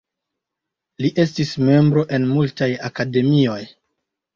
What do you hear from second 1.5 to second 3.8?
membro en multaj akademioj.